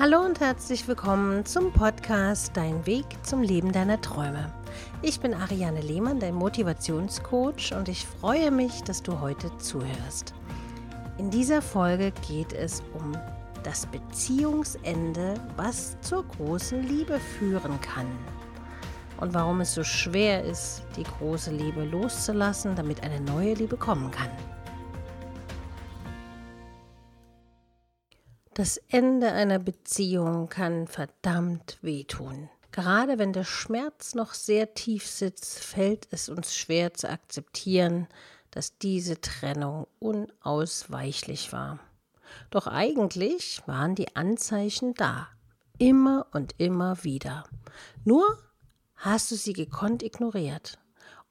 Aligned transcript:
Hallo 0.00 0.24
und 0.24 0.40
herzlich 0.40 0.88
willkommen 0.88 1.44
zum 1.44 1.74
Podcast 1.74 2.56
Dein 2.56 2.86
Weg 2.86 3.04
zum 3.22 3.42
Leben 3.42 3.70
deiner 3.70 4.00
Träume. 4.00 4.50
Ich 5.02 5.20
bin 5.20 5.34
Ariane 5.34 5.82
Lehmann, 5.82 6.18
dein 6.18 6.36
Motivationscoach 6.36 7.74
und 7.76 7.86
ich 7.86 8.06
freue 8.06 8.50
mich, 8.50 8.82
dass 8.84 9.02
du 9.02 9.20
heute 9.20 9.54
zuhörst. 9.58 10.32
In 11.18 11.28
dieser 11.28 11.60
Folge 11.60 12.14
geht 12.26 12.54
es 12.54 12.82
um 12.94 13.14
das 13.62 13.84
Beziehungsende, 13.84 15.34
was 15.58 16.00
zur 16.00 16.24
großen 16.24 16.82
Liebe 16.82 17.20
führen 17.20 17.78
kann. 17.82 18.06
Und 19.18 19.34
warum 19.34 19.60
es 19.60 19.74
so 19.74 19.84
schwer 19.84 20.42
ist, 20.42 20.82
die 20.96 21.04
große 21.04 21.50
Liebe 21.50 21.84
loszulassen, 21.84 22.74
damit 22.74 23.02
eine 23.02 23.20
neue 23.20 23.52
Liebe 23.52 23.76
kommen 23.76 24.10
kann. 24.10 24.30
Das 28.60 28.76
Ende 28.88 29.32
einer 29.32 29.58
Beziehung 29.58 30.50
kann 30.50 30.86
verdammt 30.86 31.78
wehtun. 31.80 32.50
Gerade 32.72 33.16
wenn 33.16 33.32
der 33.32 33.44
Schmerz 33.44 34.14
noch 34.14 34.34
sehr 34.34 34.74
tief 34.74 35.06
sitzt, 35.06 35.60
fällt 35.60 36.06
es 36.10 36.28
uns 36.28 36.54
schwer 36.54 36.92
zu 36.92 37.08
akzeptieren, 37.08 38.06
dass 38.50 38.76
diese 38.76 39.18
Trennung 39.18 39.86
unausweichlich 39.98 41.54
war. 41.54 41.78
Doch 42.50 42.66
eigentlich 42.66 43.62
waren 43.64 43.94
die 43.94 44.14
Anzeichen 44.14 44.92
da, 44.92 45.28
immer 45.78 46.26
und 46.32 46.54
immer 46.58 47.02
wieder. 47.02 47.44
Nur 48.04 48.26
hast 48.94 49.30
du 49.30 49.36
sie 49.36 49.54
gekonnt 49.54 50.02
ignoriert. 50.02 50.78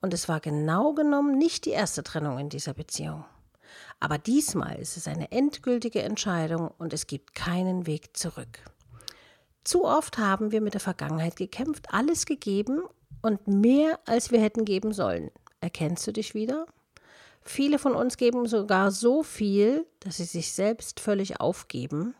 Und 0.01 0.15
es 0.15 0.29
war 0.29 0.39
genau 0.39 0.93
genommen 0.93 1.37
nicht 1.37 1.65
die 1.65 1.77
erste 1.77 2.01
Trennung 2.01 2.39
in 2.39 2.49
dieser 2.49 2.73
Beziehung. 2.73 3.23
Aber 3.99 4.17
diesmal 4.17 4.77
ist 4.77 4.97
es 4.97 5.07
eine 5.07 5.31
endgültige 5.31 6.01
Entscheidung 6.01 6.71
und 6.77 6.93
es 6.93 7.07
gibt 7.07 7.35
keinen 7.35 7.85
Weg 7.85 8.15
zurück. 8.15 8.59
Zu 9.63 9.85
oft 9.85 10.17
haben 10.17 10.51
wir 10.51 10.61
mit 10.61 10.73
der 10.73 10.81
Vergangenheit 10.81 11.35
gekämpft, 11.35 11.93
alles 11.93 12.25
gegeben 12.25 12.83
und 13.21 13.47
mehr, 13.47 13.99
als 14.05 14.31
wir 14.31 14.41
hätten 14.41 14.65
geben 14.65 14.93
sollen. 14.93 15.31
Erkennst 15.61 16.07
du 16.07 16.13
dich 16.13 16.33
wieder? 16.33 16.65
Viele 17.41 17.79
von 17.79 17.95
uns 17.95 18.17
geben 18.17 18.47
sogar 18.47 18.91
so 18.91 19.23
viel, 19.23 19.85
dass 19.99 20.17
sie 20.17 20.25
sich 20.25 20.53
selbst 20.53 20.99
völlig 20.99 21.39
aufgeben 21.39 22.15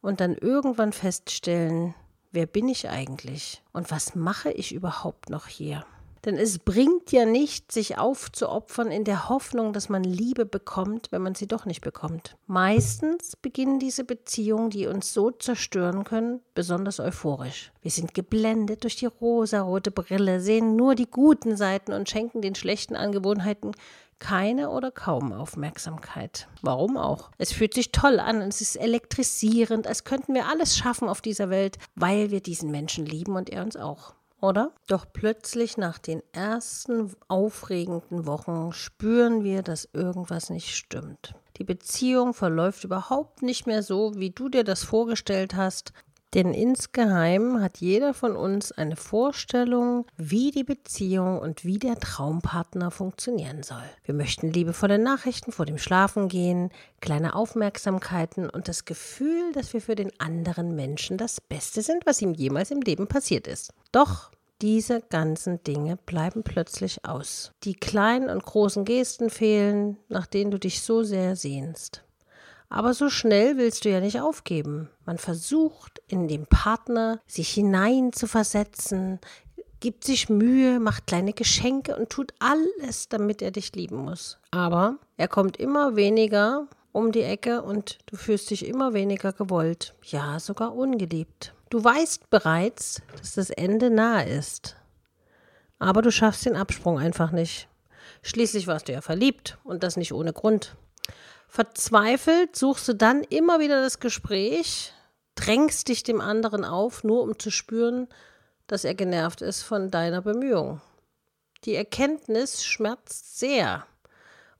und 0.00 0.20
dann 0.20 0.34
irgendwann 0.34 0.92
feststellen, 0.92 1.94
wer 2.32 2.46
bin 2.46 2.68
ich 2.68 2.88
eigentlich 2.90 3.62
und 3.72 3.90
was 3.90 4.14
mache 4.14 4.50
ich 4.50 4.74
überhaupt 4.74 5.30
noch 5.30 5.46
hier? 5.46 5.86
Denn 6.24 6.36
es 6.38 6.58
bringt 6.58 7.12
ja 7.12 7.26
nicht, 7.26 7.70
sich 7.70 7.98
aufzuopfern 7.98 8.90
in 8.90 9.04
der 9.04 9.28
Hoffnung, 9.28 9.72
dass 9.72 9.90
man 9.90 10.02
Liebe 10.04 10.46
bekommt, 10.46 11.12
wenn 11.12 11.22
man 11.22 11.34
sie 11.34 11.46
doch 11.46 11.66
nicht 11.66 11.82
bekommt. 11.82 12.36
Meistens 12.46 13.36
beginnen 13.36 13.78
diese 13.78 14.04
Beziehungen, 14.04 14.70
die 14.70 14.86
uns 14.86 15.12
so 15.12 15.30
zerstören 15.30 16.04
können, 16.04 16.40
besonders 16.54 16.98
euphorisch. 16.98 17.72
Wir 17.82 17.90
sind 17.90 18.14
geblendet 18.14 18.84
durch 18.84 18.96
die 18.96 19.06
rosarote 19.06 19.90
Brille, 19.90 20.40
sehen 20.40 20.76
nur 20.76 20.94
die 20.94 21.10
guten 21.10 21.56
Seiten 21.56 21.92
und 21.92 22.08
schenken 22.08 22.40
den 22.40 22.54
schlechten 22.54 22.96
Angewohnheiten 22.96 23.72
keine 24.18 24.70
oder 24.70 24.90
kaum 24.90 25.32
Aufmerksamkeit. 25.32 26.48
Warum 26.62 26.96
auch? 26.96 27.30
Es 27.36 27.52
fühlt 27.52 27.74
sich 27.74 27.92
toll 27.92 28.20
an, 28.20 28.40
es 28.40 28.62
ist 28.62 28.76
elektrisierend, 28.76 29.86
als 29.86 30.04
könnten 30.04 30.32
wir 30.32 30.48
alles 30.48 30.78
schaffen 30.78 31.08
auf 31.08 31.20
dieser 31.20 31.50
Welt, 31.50 31.76
weil 31.94 32.30
wir 32.30 32.40
diesen 32.40 32.70
Menschen 32.70 33.04
lieben 33.04 33.36
und 33.36 33.50
er 33.50 33.62
uns 33.62 33.76
auch 33.76 34.14
oder? 34.44 34.72
Doch 34.86 35.06
plötzlich 35.12 35.76
nach 35.76 35.98
den 35.98 36.22
ersten 36.32 37.12
aufregenden 37.28 38.26
Wochen 38.26 38.72
spüren 38.72 39.42
wir, 39.42 39.62
dass 39.62 39.88
irgendwas 39.92 40.50
nicht 40.50 40.76
stimmt. 40.76 41.34
Die 41.56 41.64
Beziehung 41.64 42.34
verläuft 42.34 42.84
überhaupt 42.84 43.42
nicht 43.42 43.66
mehr 43.66 43.82
so, 43.82 44.12
wie 44.16 44.30
du 44.30 44.48
dir 44.48 44.64
das 44.64 44.82
vorgestellt 44.82 45.54
hast. 45.54 45.92
Denn 46.34 46.52
insgeheim 46.52 47.60
hat 47.62 47.78
jeder 47.78 48.12
von 48.12 48.34
uns 48.34 48.72
eine 48.72 48.96
Vorstellung, 48.96 50.04
wie 50.16 50.50
die 50.50 50.64
Beziehung 50.64 51.38
und 51.38 51.64
wie 51.64 51.78
der 51.78 51.96
Traumpartner 52.00 52.90
funktionieren 52.90 53.62
soll. 53.62 53.84
Wir 54.02 54.14
möchten 54.14 54.50
liebevolle 54.50 54.98
Nachrichten 54.98 55.52
vor 55.52 55.64
dem 55.64 55.78
Schlafengehen, 55.78 56.70
kleine 57.00 57.36
Aufmerksamkeiten 57.36 58.50
und 58.50 58.66
das 58.66 58.84
Gefühl, 58.84 59.52
dass 59.52 59.72
wir 59.74 59.80
für 59.80 59.94
den 59.94 60.10
anderen 60.18 60.74
Menschen 60.74 61.18
das 61.18 61.40
Beste 61.40 61.82
sind, 61.82 62.04
was 62.04 62.20
ihm 62.20 62.34
jemals 62.34 62.72
im 62.72 62.80
Leben 62.80 63.06
passiert 63.06 63.46
ist. 63.46 63.72
Doch 63.92 64.32
diese 64.62 65.00
ganzen 65.00 65.62
Dinge 65.64 65.96
bleiben 65.96 66.42
plötzlich 66.42 67.04
aus. 67.04 67.52
Die 67.64 67.74
kleinen 67.74 68.30
und 68.30 68.44
großen 68.44 68.84
Gesten 68.84 69.30
fehlen, 69.30 69.98
nach 70.08 70.26
denen 70.26 70.50
du 70.50 70.58
dich 70.58 70.82
so 70.82 71.02
sehr 71.02 71.36
sehnst. 71.36 72.04
Aber 72.68 72.94
so 72.94 73.08
schnell 73.08 73.56
willst 73.56 73.84
du 73.84 73.90
ja 73.90 74.00
nicht 74.00 74.20
aufgeben. 74.20 74.88
Man 75.04 75.18
versucht, 75.18 76.00
in 76.08 76.28
den 76.28 76.46
Partner 76.46 77.20
sich 77.26 77.50
hinein 77.50 78.12
zu 78.12 78.26
versetzen, 78.26 79.20
gibt 79.80 80.04
sich 80.04 80.30
Mühe, 80.30 80.80
macht 80.80 81.06
kleine 81.06 81.34
Geschenke 81.34 81.94
und 81.94 82.08
tut 82.08 82.32
alles, 82.38 83.08
damit 83.08 83.42
er 83.42 83.50
dich 83.50 83.74
lieben 83.74 83.98
muss. 83.98 84.38
Aber 84.50 84.96
er 85.16 85.28
kommt 85.28 85.58
immer 85.58 85.94
weniger 85.94 86.68
um 86.94 87.10
die 87.10 87.22
Ecke 87.22 87.62
und 87.62 87.98
du 88.06 88.16
fühlst 88.16 88.50
dich 88.50 88.64
immer 88.66 88.94
weniger 88.94 89.32
gewollt, 89.32 89.94
ja 90.04 90.38
sogar 90.38 90.76
ungeliebt. 90.76 91.52
Du 91.68 91.82
weißt 91.82 92.30
bereits, 92.30 93.02
dass 93.18 93.34
das 93.34 93.50
Ende 93.50 93.90
nahe 93.90 94.28
ist. 94.28 94.76
Aber 95.80 96.02
du 96.02 96.12
schaffst 96.12 96.46
den 96.46 96.54
Absprung 96.54 97.00
einfach 97.00 97.32
nicht. 97.32 97.68
Schließlich 98.22 98.68
warst 98.68 98.86
du 98.86 98.92
ja 98.92 99.00
verliebt 99.00 99.58
und 99.64 99.82
das 99.82 99.96
nicht 99.96 100.12
ohne 100.12 100.32
Grund. 100.32 100.76
Verzweifelt 101.48 102.54
suchst 102.54 102.86
du 102.86 102.94
dann 102.94 103.24
immer 103.24 103.58
wieder 103.58 103.82
das 103.82 103.98
Gespräch, 103.98 104.92
drängst 105.34 105.88
dich 105.88 106.04
dem 106.04 106.20
anderen 106.20 106.64
auf, 106.64 107.02
nur 107.02 107.22
um 107.22 107.40
zu 107.40 107.50
spüren, 107.50 108.06
dass 108.68 108.84
er 108.84 108.94
genervt 108.94 109.42
ist 109.42 109.62
von 109.62 109.90
deiner 109.90 110.22
Bemühung. 110.22 110.80
Die 111.64 111.74
Erkenntnis 111.74 112.64
schmerzt 112.64 113.40
sehr. 113.40 113.84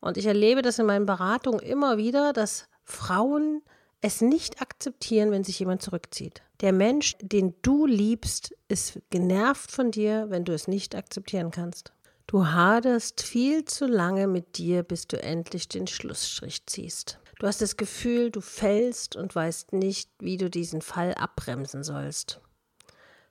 Und 0.04 0.18
ich 0.18 0.26
erlebe 0.26 0.60
das 0.60 0.78
in 0.78 0.84
meinen 0.84 1.06
Beratungen 1.06 1.60
immer 1.60 1.96
wieder, 1.96 2.34
dass 2.34 2.68
Frauen 2.82 3.62
es 4.02 4.20
nicht 4.20 4.60
akzeptieren, 4.60 5.30
wenn 5.30 5.44
sich 5.44 5.58
jemand 5.58 5.80
zurückzieht. 5.80 6.42
Der 6.60 6.74
Mensch, 6.74 7.16
den 7.22 7.54
du 7.62 7.86
liebst, 7.86 8.54
ist 8.68 9.00
genervt 9.08 9.70
von 9.70 9.90
dir, 9.90 10.26
wenn 10.28 10.44
du 10.44 10.52
es 10.52 10.68
nicht 10.68 10.94
akzeptieren 10.94 11.50
kannst. 11.50 11.94
Du 12.26 12.48
haderst 12.48 13.22
viel 13.22 13.64
zu 13.64 13.86
lange 13.86 14.26
mit 14.26 14.58
dir, 14.58 14.82
bis 14.82 15.06
du 15.06 15.22
endlich 15.22 15.68
den 15.68 15.86
Schlussstrich 15.86 16.66
ziehst. 16.66 17.18
Du 17.38 17.46
hast 17.46 17.62
das 17.62 17.78
Gefühl, 17.78 18.30
du 18.30 18.42
fällst 18.42 19.16
und 19.16 19.34
weißt 19.34 19.72
nicht, 19.72 20.10
wie 20.18 20.36
du 20.36 20.50
diesen 20.50 20.82
Fall 20.82 21.14
abbremsen 21.14 21.82
sollst. 21.82 22.42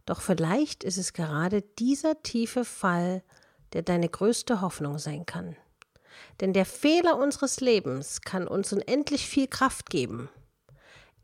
Doch 0.07 0.22
vielleicht 0.22 0.83
ist 0.83 0.97
es 0.97 1.13
gerade 1.13 1.62
dieser 1.62 2.23
tiefe 2.23 2.66
Fall, 2.66 3.22
der 3.73 3.83
deine 3.83 4.09
größte 4.09 4.62
Hoffnung 4.62 4.97
sein 4.97 5.28
kann. 5.28 5.56
Denn 6.41 6.53
der 6.53 6.66
Fehler 6.66 7.18
unseres 7.18 7.59
Lebens 7.59 8.22
kann 8.22 8.47
uns 8.47 8.74
unendlich 8.74 9.28
viel 9.28 9.47
Kraft 9.47 9.90
geben. 9.90 10.29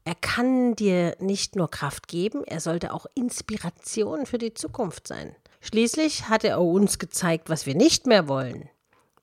Er 0.06 0.16
kann 0.16 0.76
dir 0.76 1.16
nicht 1.20 1.56
nur 1.56 1.70
Kraft 1.70 2.08
geben, 2.08 2.44
er 2.44 2.60
sollte 2.60 2.94
auch 2.94 3.06
Inspiration 3.16 4.26
für 4.26 4.38
die 4.38 4.54
Zukunft 4.54 5.08
sein. 5.08 5.36
Schließlich 5.62 6.30
hat 6.30 6.44
er 6.44 6.62
uns 6.62 7.00
gezeigt, 7.00 7.50
was 7.50 7.66
wir 7.66 7.76
nicht 7.76 8.08
mehr 8.08 8.28
wollen. 8.28 8.70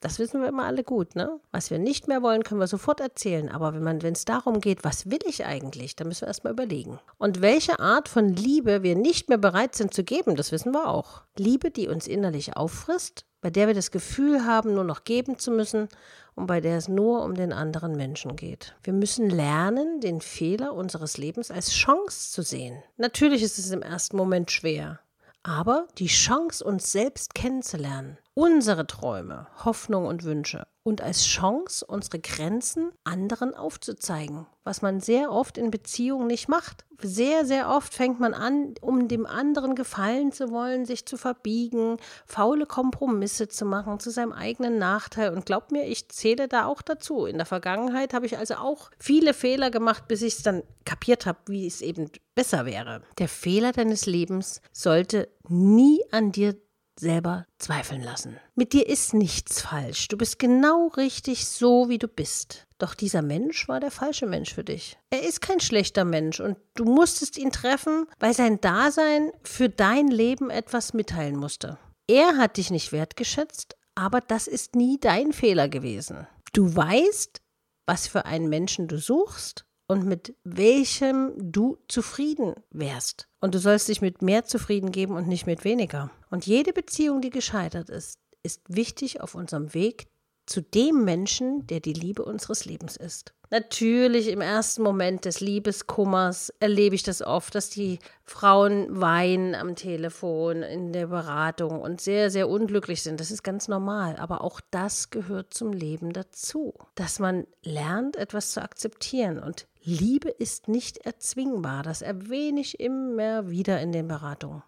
Das 0.01 0.19
wissen 0.19 0.41
wir 0.41 0.49
immer 0.49 0.65
alle 0.65 0.84
gut, 0.84 1.17
ne? 1.17 1.41
Was 1.53 1.71
wir 1.71 1.79
nicht 1.79 2.09
mehr 2.09 2.23
wollen, 2.23 2.45
können 2.45 2.61
wir 2.61 2.67
sofort 2.67 3.01
erzählen. 3.01 3.49
Aber 3.49 3.75
wenn 3.75 4.12
es 4.12 4.25
darum 4.25 4.61
geht, 4.61 4.84
was 4.84 5.11
will 5.11 5.21
ich 5.27 5.45
eigentlich, 5.45 5.97
dann 5.97 6.09
müssen 6.09 6.23
wir 6.23 6.29
erstmal 6.29 6.53
überlegen. 6.53 6.99
Und 7.19 7.41
welche 7.41 7.81
Art 7.81 8.09
von 8.09 8.29
Liebe 8.29 8.83
wir 8.83 8.97
nicht 8.97 9.29
mehr 9.29 9.39
bereit 9.39 9.75
sind 9.75 9.95
zu 9.95 10.05
geben, 10.05 10.37
das 10.37 10.53
wissen 10.53 10.73
wir 10.73 10.89
auch. 10.89 11.23
Liebe, 11.37 11.71
die 11.71 11.89
uns 11.89 12.07
innerlich 12.07 12.57
auffrisst, 12.57 13.25
bei 13.41 13.51
der 13.51 13.69
wir 13.69 13.75
das 13.75 13.91
Gefühl 13.91 14.45
haben, 14.45 14.75
nur 14.75 14.84
noch 14.84 15.05
geben 15.05 15.39
zu 15.39 15.51
müssen 15.51 15.89
und 16.34 16.47
bei 16.47 16.61
der 16.61 16.77
es 16.77 16.89
nur 16.89 17.23
um 17.23 17.34
den 17.34 17.53
anderen 17.53 17.97
Menschen 17.97 18.37
geht. 18.37 18.75
Wir 18.83 18.93
müssen 18.93 19.31
lernen, 19.31 20.01
den 20.01 20.21
Fehler 20.21 20.75
unseres 20.75 21.16
Lebens 21.16 21.51
als 21.51 21.71
Chance 21.71 22.33
zu 22.33 22.42
sehen. 22.42 22.83
Natürlich 22.97 23.42
ist 23.42 23.59
es 23.59 23.71
im 23.71 23.83
ersten 23.83 24.16
Moment 24.16 24.51
schwer, 24.51 25.01
aber 25.42 25.87
die 25.99 26.09
Chance, 26.09 26.65
uns 26.65 26.91
selbst 26.91 27.34
kennenzulernen, 27.34 28.19
unsere 28.36 28.86
Träume, 28.86 29.47
Hoffnungen 29.65 30.06
und 30.06 30.24
Wünsche 30.24 30.66
und 30.83 31.00
als 31.00 31.24
Chance, 31.24 31.84
unsere 31.86 32.18
Grenzen 32.18 32.92
anderen 33.03 33.54
aufzuzeigen, 33.54 34.47
was 34.62 34.83
man 34.83 35.00
sehr 35.00 35.33
oft 35.33 35.56
in 35.56 35.71
Beziehungen 35.71 36.27
nicht 36.27 36.47
macht. 36.47 36.84
Sehr, 37.00 37.47
sehr 37.47 37.71
oft 37.71 37.94
fängt 37.94 38.21
man 38.21 38.34
an, 38.34 38.74
um 38.83 39.09
dem 39.09 39.24
anderen 39.24 39.74
gefallen 39.74 40.33
zu 40.33 40.50
wollen, 40.50 40.84
sich 40.84 41.06
zu 41.06 41.16
verbiegen, 41.16 41.97
faule 42.27 42.66
Kompromisse 42.66 43.48
zu 43.48 43.65
machen 43.65 44.00
zu 44.00 44.10
seinem 44.10 44.33
eigenen 44.33 44.78
Nachteil. 44.78 45.32
Und 45.32 45.47
glaubt 45.47 45.72
mir, 45.72 45.86
ich 45.86 46.10
zähle 46.10 46.47
da 46.47 46.66
auch 46.66 46.82
dazu. 46.82 47.24
In 47.24 47.39
der 47.39 47.47
Vergangenheit 47.47 48.12
habe 48.12 48.27
ich 48.27 48.36
also 48.36 48.54
auch 48.56 48.91
viele 48.98 49.32
Fehler 49.32 49.71
gemacht, 49.71 50.09
bis 50.09 50.21
ich 50.21 50.36
es 50.36 50.42
dann 50.42 50.62
kapiert 50.84 51.24
habe, 51.24 51.39
wie 51.47 51.66
es 51.66 51.80
eben 51.80 52.10
besser 52.34 52.66
wäre. 52.66 53.03
Der 53.18 53.28
Fehler 53.28 53.72
deines 53.72 54.06
Lebens 54.06 54.60
sollte 54.72 55.28
nie 55.48 56.04
an 56.12 56.32
dir 56.32 56.54
selber 56.98 57.47
zweifeln 57.59 58.03
lassen. 58.03 58.39
Mit 58.54 58.72
dir 58.72 58.89
ist 58.89 59.15
nichts 59.15 59.60
falsch. 59.60 60.09
Du 60.09 60.16
bist 60.16 60.39
genau 60.39 60.89
richtig 60.97 61.47
so, 61.47 61.89
wie 61.89 61.98
du 61.98 62.09
bist. 62.09 62.66
Doch 62.78 62.95
dieser 62.95 63.22
Mensch 63.22 63.69
war 63.69 63.81
der 63.81 63.91
falsche 63.91 64.27
Mensch 64.27 64.54
für 64.54 64.65
dich. 64.65 64.98
Er 65.10 65.22
ist 65.22 65.41
kein 65.41 65.60
schlechter 65.60 66.04
Mensch 66.04 66.41
und 66.41 66.57
du 66.75 66.84
musstest 66.84 67.39
ihn 67.39 67.53
treffen, 67.53 68.07
weil 68.19 68.34
sein 68.34 68.60
Dasein 68.60 69.33
für 69.43 69.69
dein 69.69 70.09
Leben 70.09 70.51
etwas 70.51 70.95
mitteilen 70.95 71.37
musste. 71.37 71.78
Er 72.09 72.37
hat 72.37 72.57
dich 72.57 72.71
nicht 72.71 72.93
wertgeschätzt, 72.93 73.77
aber 73.95 74.21
das 74.21 74.47
ist 74.47 74.75
nie 74.75 74.99
dein 75.01 75.33
Fehler 75.33 75.69
gewesen. 75.69 76.27
Du 76.53 76.75
weißt, 76.75 77.41
was 77.87 78.09
für 78.09 78.25
einen 78.25 78.49
Menschen 78.49 78.89
du 78.89 78.99
suchst 78.99 79.66
und 79.88 80.04
mit 80.04 80.34
welchem 80.44 81.33
du 81.36 81.78
zufrieden 81.88 82.54
wärst. 82.71 83.28
Und 83.41 83.54
du 83.54 83.59
sollst 83.59 83.88
dich 83.88 84.00
mit 84.00 84.22
mehr 84.22 84.44
zufrieden 84.44 84.91
geben 84.91 85.15
und 85.15 85.28
nicht 85.28 85.47
mit 85.47 85.65
weniger. 85.65 86.10
Und 86.30 86.47
jede 86.47 86.72
Beziehung, 86.72 87.21
die 87.21 87.30
gescheitert 87.30 87.88
ist, 87.88 88.18
ist 88.42 88.62
wichtig 88.68 89.21
auf 89.21 89.34
unserem 89.34 89.74
Weg 89.74 90.06
zu 90.47 90.62
dem 90.62 91.04
Menschen, 91.04 91.66
der 91.66 91.80
die 91.80 91.92
Liebe 91.92 92.24
unseres 92.24 92.65
Lebens 92.65 92.97
ist. 92.97 93.34
Natürlich 93.50 94.28
im 94.28 94.41
ersten 94.41 94.83
Moment 94.83 95.24
des 95.24 95.41
Liebeskummers 95.41 96.53
erlebe 96.59 96.97
ich 96.97 97.04
das 97.04 97.22
oft, 97.22 97.54
dass 97.54 97.71
die 97.71 98.00
Frauen 98.24 99.00
weinen 99.00 99.54
am 99.54 99.77
Telefon, 99.77 100.62
in 100.62 100.92
der 100.92 101.09
Beratung 101.09 101.80
und 101.80 102.00
sehr, 102.00 102.30
sehr 102.30 102.48
unglücklich 102.48 103.03
sind. 103.03 103.21
Das 103.21 103.30
ist 103.30 103.44
ganz 103.44 103.68
normal. 103.68 104.16
Aber 104.16 104.42
auch 104.42 104.60
das 104.71 105.10
gehört 105.10 105.54
zum 105.54 105.72
Leben 105.72 106.12
dazu. 106.12 106.74
Dass 106.97 107.21
man 107.21 107.47
lernt, 107.62 108.16
etwas 108.16 108.50
zu 108.50 108.62
akzeptieren. 108.62 109.39
Und 109.39 109.68
Liebe 109.88 110.30
ist 110.30 110.66
nicht 110.66 110.98
erzwingbar. 110.98 111.84
Das 111.84 112.03
erwähne 112.03 112.60
ich 112.60 112.80
immer 112.80 113.50
wieder 113.50 113.80
in 113.80 113.92
den 113.92 114.09
Beratungen. 114.09 114.65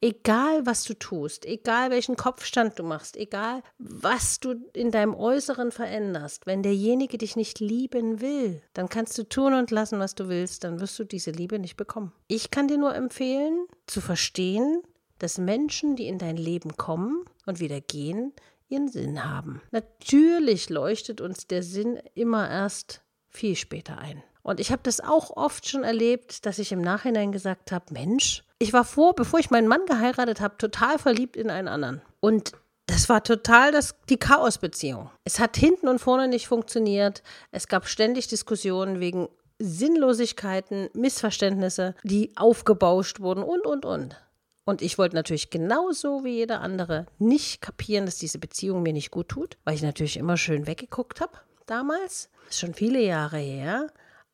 Egal, 0.00 0.64
was 0.66 0.84
du 0.84 0.94
tust, 0.94 1.44
egal 1.44 1.90
welchen 1.90 2.14
Kopfstand 2.14 2.78
du 2.78 2.84
machst, 2.84 3.16
egal, 3.16 3.64
was 3.78 4.38
du 4.38 4.54
in 4.72 4.92
deinem 4.92 5.16
Äußeren 5.16 5.72
veränderst, 5.72 6.46
wenn 6.46 6.62
derjenige 6.62 7.18
dich 7.18 7.34
nicht 7.34 7.58
lieben 7.58 8.20
will, 8.20 8.62
dann 8.72 8.88
kannst 8.88 9.18
du 9.18 9.24
tun 9.28 9.52
und 9.54 9.72
lassen, 9.72 9.98
was 9.98 10.14
du 10.14 10.28
willst, 10.28 10.62
dann 10.62 10.78
wirst 10.78 10.96
du 10.96 11.04
diese 11.04 11.32
Liebe 11.32 11.58
nicht 11.58 11.76
bekommen. 11.76 12.12
Ich 12.28 12.52
kann 12.52 12.68
dir 12.68 12.78
nur 12.78 12.94
empfehlen, 12.94 13.66
zu 13.88 14.00
verstehen, 14.00 14.82
dass 15.18 15.38
Menschen, 15.38 15.96
die 15.96 16.06
in 16.06 16.18
dein 16.18 16.36
Leben 16.36 16.76
kommen 16.76 17.24
und 17.46 17.58
wieder 17.58 17.80
gehen, 17.80 18.32
ihren 18.68 18.86
Sinn 18.86 19.24
haben. 19.24 19.60
Natürlich 19.72 20.70
leuchtet 20.70 21.20
uns 21.20 21.48
der 21.48 21.64
Sinn 21.64 21.98
immer 22.14 22.48
erst 22.48 23.02
viel 23.28 23.56
später 23.56 23.98
ein. 23.98 24.22
Und 24.42 24.60
ich 24.60 24.72
habe 24.72 24.82
das 24.82 25.00
auch 25.00 25.36
oft 25.36 25.68
schon 25.68 25.84
erlebt, 25.84 26.46
dass 26.46 26.58
ich 26.58 26.72
im 26.72 26.80
Nachhinein 26.80 27.32
gesagt 27.32 27.70
habe, 27.72 27.86
Mensch, 27.92 28.42
ich 28.58 28.72
war 28.72 28.84
vor, 28.84 29.14
bevor 29.14 29.38
ich 29.38 29.50
meinen 29.50 29.68
Mann 29.68 29.86
geheiratet 29.86 30.40
habe, 30.40 30.56
total 30.58 30.98
verliebt 30.98 31.36
in 31.36 31.50
einen 31.50 31.68
anderen. 31.68 32.02
Und 32.20 32.52
das 32.86 33.08
war 33.08 33.22
total 33.22 33.72
das, 33.72 33.94
die 34.08 34.18
Chaosbeziehung. 34.18 35.10
Es 35.24 35.38
hat 35.38 35.56
hinten 35.56 35.88
und 35.88 36.00
vorne 36.00 36.28
nicht 36.28 36.48
funktioniert. 36.48 37.22
Es 37.52 37.68
gab 37.68 37.86
ständig 37.86 38.26
Diskussionen 38.26 39.00
wegen 39.00 39.28
Sinnlosigkeiten, 39.60 40.90
Missverständnisse, 40.92 41.94
die 42.02 42.32
aufgebauscht 42.36 43.20
wurden 43.20 43.44
und, 43.44 43.64
und, 43.64 43.84
und. 43.84 44.16
Und 44.64 44.82
ich 44.82 44.98
wollte 44.98 45.16
natürlich 45.16 45.50
genauso 45.50 46.24
wie 46.24 46.36
jeder 46.36 46.60
andere 46.60 47.06
nicht 47.18 47.62
kapieren, 47.62 48.06
dass 48.06 48.18
diese 48.18 48.38
Beziehung 48.38 48.82
mir 48.82 48.92
nicht 48.92 49.10
gut 49.10 49.28
tut, 49.28 49.56
weil 49.64 49.74
ich 49.74 49.82
natürlich 49.82 50.16
immer 50.16 50.36
schön 50.36 50.66
weggeguckt 50.66 51.20
habe 51.20 51.32
damals. 51.66 52.28
Das 52.46 52.54
ist 52.54 52.60
schon 52.60 52.74
viele 52.74 53.00
Jahre 53.00 53.38
her. 53.38 53.88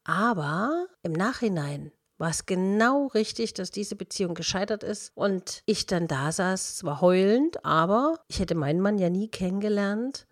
Aber 0.09 0.87
im 1.03 1.13
Nachhinein 1.13 1.93
war 2.17 2.31
es 2.31 2.47
genau 2.47 3.09
richtig, 3.09 3.53
dass 3.53 3.71
diese 3.71 3.95
Beziehung 3.95 4.33
gescheitert 4.33 4.83
ist 4.83 5.13
und 5.15 5.63
ich 5.67 5.85
dann 5.85 6.09
da 6.09 6.33
saß, 6.33 6.79
zwar 6.79 7.03
heulend, 7.03 7.63
aber 7.63 8.19
ich 8.27 8.41
hätte 8.41 8.55
meinen 8.55 8.81
Mann 8.81 8.97
ja 8.97 9.11
nie 9.11 9.29
kennengelernt, 9.29 10.27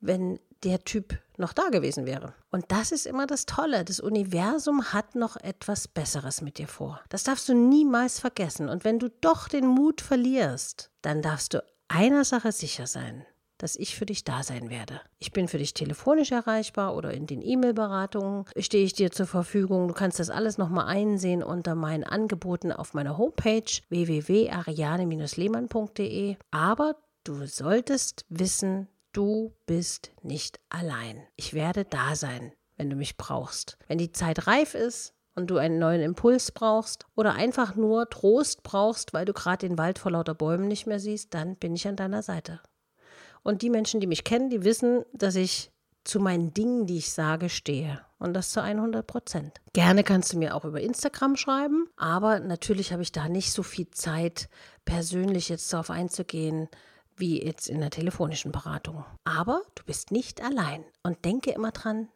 wenn 0.00 0.40
der 0.64 0.82
Typ 0.82 1.18
noch 1.36 1.52
da 1.52 1.68
gewesen 1.68 2.06
wäre. 2.06 2.32
Und 2.50 2.64
das 2.68 2.90
ist 2.90 3.06
immer 3.06 3.26
das 3.26 3.44
Tolle. 3.44 3.84
Das 3.84 4.00
Universum 4.00 4.94
hat 4.94 5.14
noch 5.14 5.36
etwas 5.36 5.88
Besseres 5.88 6.40
mit 6.40 6.56
dir 6.56 6.66
vor. 6.66 7.02
Das 7.10 7.22
darfst 7.22 7.50
du 7.50 7.54
niemals 7.54 8.20
vergessen. 8.20 8.70
Und 8.70 8.84
wenn 8.84 8.98
du 8.98 9.10
doch 9.10 9.48
den 9.48 9.66
Mut 9.66 10.00
verlierst, 10.00 10.90
dann 11.02 11.20
darfst 11.20 11.52
du 11.52 11.62
einer 11.88 12.24
Sache 12.24 12.50
sicher 12.50 12.86
sein 12.86 13.26
dass 13.58 13.76
ich 13.76 13.94
für 13.96 14.06
dich 14.06 14.24
da 14.24 14.42
sein 14.42 14.70
werde. 14.70 15.02
Ich 15.18 15.32
bin 15.32 15.48
für 15.48 15.58
dich 15.58 15.74
telefonisch 15.74 16.32
erreichbar 16.32 16.96
oder 16.96 17.12
in 17.12 17.26
den 17.26 17.42
E-Mail-Beratungen 17.42 18.46
stehe 18.56 18.84
ich 18.84 18.94
dir 18.94 19.10
zur 19.10 19.26
Verfügung. 19.26 19.88
Du 19.88 19.94
kannst 19.94 20.18
das 20.18 20.30
alles 20.30 20.56
nochmal 20.58 20.86
einsehen 20.86 21.42
unter 21.42 21.74
meinen 21.74 22.04
Angeboten 22.04 22.72
auf 22.72 22.94
meiner 22.94 23.18
Homepage 23.18 23.70
www.ariane-lehmann.de. 23.88 26.36
Aber 26.50 26.96
du 27.24 27.44
solltest 27.46 28.24
wissen, 28.28 28.86
du 29.12 29.52
bist 29.66 30.12
nicht 30.22 30.60
allein. 30.70 31.20
Ich 31.36 31.52
werde 31.52 31.84
da 31.84 32.14
sein, 32.14 32.52
wenn 32.76 32.88
du 32.88 32.96
mich 32.96 33.16
brauchst. 33.16 33.76
Wenn 33.88 33.98
die 33.98 34.12
Zeit 34.12 34.46
reif 34.46 34.74
ist, 34.74 35.14
und 35.38 35.50
du 35.50 35.56
einen 35.56 35.78
neuen 35.78 36.02
Impuls 36.02 36.50
brauchst 36.50 37.06
oder 37.14 37.34
einfach 37.34 37.76
nur 37.76 38.10
Trost 38.10 38.64
brauchst, 38.64 39.14
weil 39.14 39.24
du 39.24 39.32
gerade 39.32 39.68
den 39.68 39.78
Wald 39.78 40.00
vor 40.00 40.10
lauter 40.10 40.34
Bäumen 40.34 40.66
nicht 40.66 40.86
mehr 40.86 40.98
siehst, 40.98 41.32
dann 41.32 41.54
bin 41.54 41.76
ich 41.76 41.86
an 41.86 41.94
deiner 41.94 42.22
Seite. 42.22 42.60
Und 43.42 43.62
die 43.62 43.70
Menschen, 43.70 44.00
die 44.00 44.06
mich 44.06 44.24
kennen, 44.24 44.50
die 44.50 44.64
wissen, 44.64 45.04
dass 45.12 45.36
ich 45.36 45.70
zu 46.04 46.20
meinen 46.20 46.54
Dingen, 46.54 46.86
die 46.86 46.98
ich 46.98 47.12
sage, 47.12 47.48
stehe. 47.48 48.00
Und 48.18 48.34
das 48.34 48.50
zu 48.50 48.62
100 48.62 49.06
Prozent. 49.06 49.60
Gerne 49.74 50.02
kannst 50.02 50.32
du 50.32 50.38
mir 50.38 50.56
auch 50.56 50.64
über 50.64 50.80
Instagram 50.80 51.36
schreiben, 51.36 51.88
aber 51.96 52.40
natürlich 52.40 52.92
habe 52.92 53.02
ich 53.02 53.12
da 53.12 53.28
nicht 53.28 53.52
so 53.52 53.62
viel 53.62 53.88
Zeit, 53.90 54.48
persönlich 54.84 55.48
jetzt 55.48 55.72
darauf 55.72 55.90
einzugehen, 55.90 56.68
wie 57.16 57.44
jetzt 57.44 57.68
in 57.68 57.80
der 57.80 57.90
telefonischen 57.90 58.52
Beratung. 58.52 59.04
Aber 59.24 59.62
du 59.74 59.84
bist 59.84 60.10
nicht 60.10 60.42
allein. 60.42 60.84
Und 61.02 61.24
denke 61.24 61.50
immer 61.50 61.72
dran, 61.72 62.08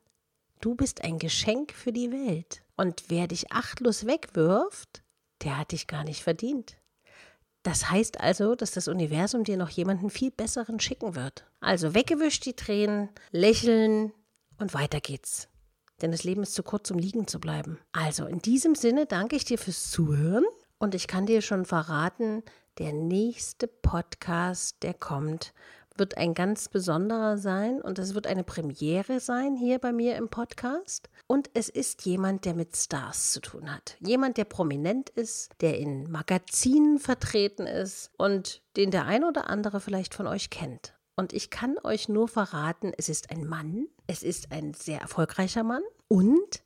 du 0.60 0.74
bist 0.74 1.04
ein 1.04 1.18
Geschenk 1.18 1.72
für 1.72 1.92
die 1.92 2.10
Welt. 2.10 2.62
Und 2.76 3.04
wer 3.08 3.28
dich 3.28 3.52
achtlos 3.52 4.06
wegwirft, 4.06 5.02
der 5.42 5.58
hat 5.58 5.72
dich 5.72 5.86
gar 5.86 6.04
nicht 6.04 6.22
verdient. 6.22 6.76
Das 7.62 7.90
heißt 7.90 8.20
also, 8.20 8.54
dass 8.54 8.72
das 8.72 8.88
Universum 8.88 9.44
dir 9.44 9.56
noch 9.56 9.70
jemanden 9.70 10.10
viel 10.10 10.30
besseren 10.30 10.80
schicken 10.80 11.14
wird. 11.14 11.44
Also 11.60 11.94
weggewischt 11.94 12.44
die 12.44 12.54
Tränen, 12.54 13.08
lächeln 13.30 14.12
und 14.58 14.74
weiter 14.74 15.00
geht's. 15.00 15.48
Denn 16.00 16.10
das 16.10 16.24
Leben 16.24 16.42
ist 16.42 16.54
zu 16.54 16.64
kurz, 16.64 16.90
um 16.90 16.98
liegen 16.98 17.28
zu 17.28 17.38
bleiben. 17.38 17.78
Also 17.92 18.26
in 18.26 18.40
diesem 18.40 18.74
Sinne 18.74 19.06
danke 19.06 19.36
ich 19.36 19.44
dir 19.44 19.58
fürs 19.58 19.90
Zuhören 19.90 20.44
und 20.78 20.96
ich 20.96 21.06
kann 21.06 21.26
dir 21.26 21.42
schon 21.42 21.64
verraten, 21.64 22.42
der 22.78 22.92
nächste 22.92 23.68
Podcast, 23.68 24.82
der 24.82 24.94
kommt, 24.94 25.52
wird 25.98 26.16
ein 26.16 26.34
ganz 26.34 26.68
besonderer 26.68 27.38
sein 27.38 27.80
und 27.80 27.98
es 27.98 28.14
wird 28.14 28.26
eine 28.26 28.44
Premiere 28.44 29.20
sein 29.20 29.56
hier 29.56 29.78
bei 29.78 29.92
mir 29.92 30.16
im 30.16 30.28
Podcast. 30.28 31.08
Und 31.26 31.50
es 31.54 31.68
ist 31.68 32.04
jemand, 32.04 32.44
der 32.44 32.54
mit 32.54 32.76
Stars 32.76 33.32
zu 33.32 33.40
tun 33.40 33.72
hat. 33.72 33.96
Jemand, 34.00 34.36
der 34.36 34.44
prominent 34.44 35.10
ist, 35.10 35.50
der 35.60 35.78
in 35.78 36.10
Magazinen 36.10 36.98
vertreten 36.98 37.66
ist 37.66 38.10
und 38.16 38.62
den 38.76 38.90
der 38.90 39.06
ein 39.06 39.24
oder 39.24 39.48
andere 39.48 39.80
vielleicht 39.80 40.14
von 40.14 40.26
euch 40.26 40.50
kennt. 40.50 40.94
Und 41.14 41.32
ich 41.32 41.50
kann 41.50 41.76
euch 41.84 42.08
nur 42.08 42.28
verraten, 42.28 42.92
es 42.96 43.08
ist 43.08 43.30
ein 43.30 43.46
Mann, 43.46 43.86
es 44.06 44.22
ist 44.22 44.50
ein 44.50 44.74
sehr 44.74 45.00
erfolgreicher 45.00 45.62
Mann 45.62 45.82
und 46.08 46.62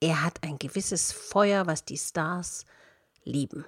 er 0.00 0.22
hat 0.22 0.42
ein 0.42 0.58
gewisses 0.58 1.12
Feuer, 1.12 1.66
was 1.66 1.84
die 1.84 1.96
Stars 1.96 2.64
lieben. 3.24 3.64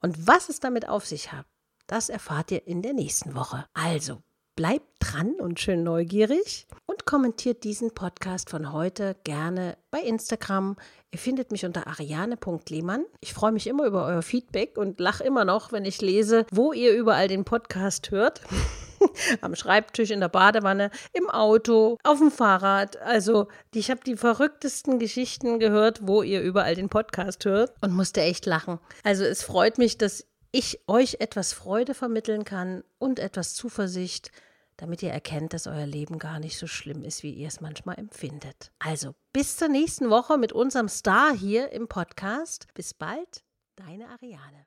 Und 0.00 0.26
was 0.26 0.48
es 0.48 0.58
damit 0.58 0.88
auf 0.88 1.06
sich 1.06 1.30
hat, 1.30 1.46
das 1.86 2.08
erfahrt 2.08 2.50
ihr 2.50 2.66
in 2.66 2.82
der 2.82 2.92
nächsten 2.92 3.34
Woche. 3.34 3.66
Also 3.72 4.22
Bleibt 4.54 4.86
dran 4.98 5.32
und 5.40 5.60
schön 5.60 5.82
neugierig 5.82 6.66
und 6.84 7.06
kommentiert 7.06 7.64
diesen 7.64 7.94
Podcast 7.94 8.50
von 8.50 8.70
heute 8.70 9.16
gerne 9.24 9.78
bei 9.90 10.00
Instagram. 10.00 10.76
Ihr 11.10 11.18
findet 11.18 11.52
mich 11.52 11.64
unter 11.64 11.86
ariane.lehmann. 11.86 13.06
Ich 13.20 13.32
freue 13.32 13.52
mich 13.52 13.66
immer 13.66 13.86
über 13.86 14.04
euer 14.04 14.20
Feedback 14.20 14.76
und 14.76 15.00
lache 15.00 15.24
immer 15.24 15.46
noch, 15.46 15.72
wenn 15.72 15.86
ich 15.86 16.02
lese, 16.02 16.44
wo 16.50 16.74
ihr 16.74 16.94
überall 16.94 17.28
den 17.28 17.46
Podcast 17.46 18.10
hört. 18.10 18.42
Am 19.40 19.54
Schreibtisch, 19.54 20.10
in 20.10 20.20
der 20.20 20.28
Badewanne, 20.28 20.90
im 21.14 21.30
Auto, 21.30 21.96
auf 22.04 22.18
dem 22.18 22.30
Fahrrad. 22.30 22.98
Also, 22.98 23.48
ich 23.74 23.90
habe 23.90 24.02
die 24.04 24.16
verrücktesten 24.16 24.98
Geschichten 24.98 25.60
gehört, 25.60 26.06
wo 26.06 26.22
ihr 26.22 26.42
überall 26.42 26.74
den 26.74 26.90
Podcast 26.90 27.46
hört 27.46 27.72
und 27.80 27.94
musste 27.94 28.20
echt 28.20 28.44
lachen. 28.44 28.80
Also, 29.02 29.24
es 29.24 29.42
freut 29.42 29.78
mich, 29.78 29.96
dass 29.96 30.26
ich 30.52 30.80
euch 30.86 31.16
etwas 31.18 31.52
Freude 31.52 31.94
vermitteln 31.94 32.44
kann 32.44 32.84
und 32.98 33.18
etwas 33.18 33.54
Zuversicht, 33.54 34.30
damit 34.76 35.02
ihr 35.02 35.10
erkennt, 35.10 35.54
dass 35.54 35.66
euer 35.66 35.86
Leben 35.86 36.18
gar 36.18 36.38
nicht 36.38 36.58
so 36.58 36.66
schlimm 36.66 37.02
ist, 37.02 37.22
wie 37.22 37.32
ihr 37.32 37.48
es 37.48 37.60
manchmal 37.60 37.98
empfindet. 37.98 38.70
Also 38.78 39.14
bis 39.32 39.56
zur 39.56 39.68
nächsten 39.68 40.10
Woche 40.10 40.38
mit 40.38 40.52
unserem 40.52 40.88
Star 40.88 41.34
hier 41.34 41.70
im 41.72 41.88
Podcast. 41.88 42.66
Bis 42.74 42.94
bald, 42.94 43.42
deine 43.76 44.08
Ariane. 44.08 44.66